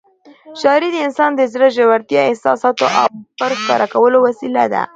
شاعري 0.61 0.89
د 0.93 0.97
انسان 1.07 1.31
د 1.35 1.41
زړه 1.53 1.67
د 1.71 1.73
ژورو 1.75 2.15
احساساتو 2.27 2.83
او 2.99 3.05
افکارو 3.19 3.55
ښکاره 3.61 3.87
کولو 3.93 4.17
وسیله 4.27 4.63
ده. 4.73 4.83